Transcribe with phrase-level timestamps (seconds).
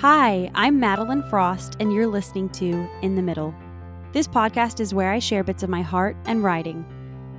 [0.00, 3.54] Hi, I'm Madeline Frost, and you're listening to In the Middle.
[4.12, 6.84] This podcast is where I share bits of my heart and writing.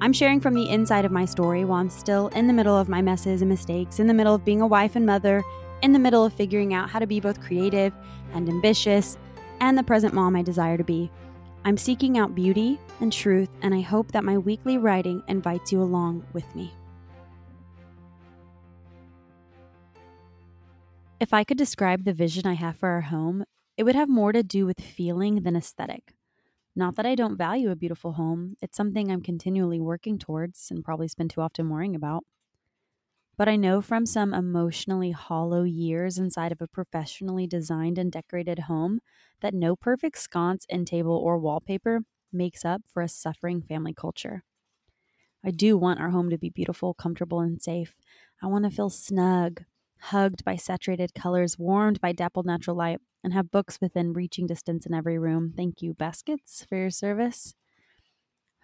[0.00, 2.88] I'm sharing from the inside of my story while I'm still in the middle of
[2.88, 5.44] my messes and mistakes, in the middle of being a wife and mother,
[5.82, 7.92] in the middle of figuring out how to be both creative
[8.34, 9.16] and ambitious,
[9.60, 11.08] and the present mom I desire to be.
[11.64, 15.80] I'm seeking out beauty and truth, and I hope that my weekly writing invites you
[15.80, 16.74] along with me.
[21.20, 23.44] If I could describe the vision I have for our home,
[23.76, 26.14] it would have more to do with feeling than aesthetic.
[26.76, 30.84] Not that I don't value a beautiful home, it's something I'm continually working towards and
[30.84, 32.24] probably spend too often worrying about.
[33.36, 38.60] But I know from some emotionally hollow years inside of a professionally designed and decorated
[38.60, 39.00] home
[39.40, 44.44] that no perfect sconce, end table, or wallpaper makes up for a suffering family culture.
[45.44, 47.96] I do want our home to be beautiful, comfortable, and safe.
[48.42, 49.64] I want to feel snug,
[50.00, 54.86] hugged by saturated colors, warmed by dappled natural light, and have books within reaching distance
[54.86, 55.52] in every room.
[55.56, 57.54] Thank you, Baskets, for your service.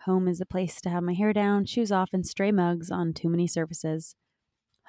[0.07, 3.13] Home is a place to have my hair down, shoes off, and stray mugs on
[3.13, 4.15] too many surfaces.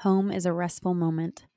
[0.01, 1.47] Home is a restful moment.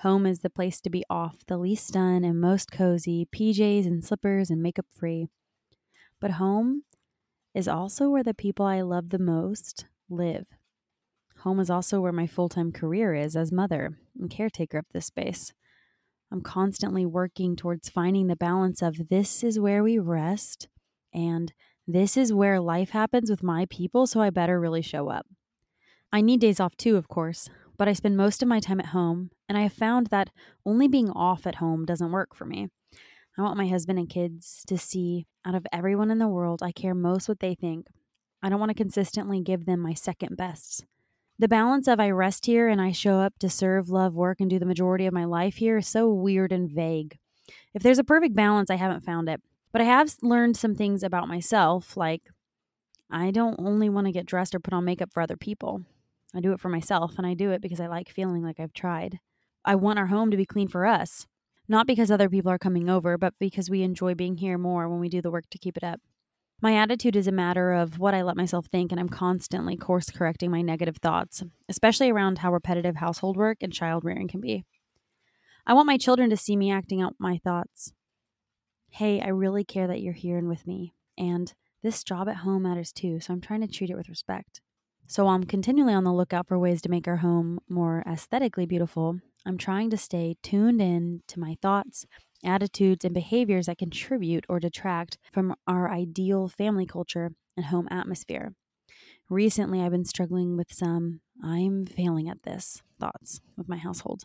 [0.00, 4.04] Home is the place to be off, the least done and most cozy, PJs and
[4.04, 5.28] slippers and makeup free.
[6.20, 6.84] But home
[7.54, 10.46] is also where the people I love the most live.
[11.44, 15.04] Home is also where my full time career is as mother and caretaker of this
[15.04, 15.52] space.
[16.32, 20.68] I'm constantly working towards finding the balance of this is where we rest
[21.12, 21.52] and
[21.86, 25.26] this is where life happens with my people, so I better really show up.
[26.10, 28.86] I need days off too, of course, but I spend most of my time at
[28.86, 30.30] home, and I have found that
[30.64, 32.68] only being off at home doesn't work for me.
[33.36, 36.72] I want my husband and kids to see out of everyone in the world, I
[36.72, 37.88] care most what they think.
[38.42, 40.84] I don't want to consistently give them my second bests.
[41.36, 44.48] The balance of I rest here and I show up to serve, love, work, and
[44.48, 47.18] do the majority of my life here is so weird and vague.
[47.74, 49.42] If there's a perfect balance, I haven't found it.
[49.72, 52.22] But I have learned some things about myself, like
[53.10, 55.82] I don't only want to get dressed or put on makeup for other people.
[56.32, 58.72] I do it for myself, and I do it because I like feeling like I've
[58.72, 59.18] tried.
[59.64, 61.26] I want our home to be clean for us,
[61.66, 65.00] not because other people are coming over, but because we enjoy being here more when
[65.00, 66.00] we do the work to keep it up.
[66.60, 70.10] My attitude is a matter of what I let myself think, and I'm constantly course
[70.10, 74.64] correcting my negative thoughts, especially around how repetitive household work and child rearing can be.
[75.66, 77.92] I want my children to see me acting out my thoughts.
[78.90, 82.62] Hey, I really care that you're here and with me, and this job at home
[82.62, 84.60] matters too, so I'm trying to treat it with respect.
[85.06, 88.64] So while I'm continually on the lookout for ways to make our home more aesthetically
[88.64, 89.20] beautiful.
[89.46, 92.06] I'm trying to stay tuned in to my thoughts
[92.44, 98.54] attitudes, and behaviors that contribute or detract from our ideal family culture and home atmosphere.
[99.30, 104.24] Recently, I've been struggling with some I'm failing at this thoughts with my household.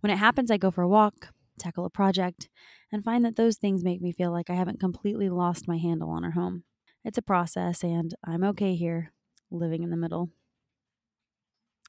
[0.00, 1.28] When it happens, I go for a walk,
[1.58, 2.48] tackle a project,
[2.90, 6.10] and find that those things make me feel like I haven't completely lost my handle
[6.10, 6.64] on our home.
[7.04, 9.12] It's a process, and I'm okay here,
[9.50, 10.30] living in the middle.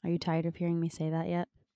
[0.03, 1.47] Are you tired of hearing me say that yet?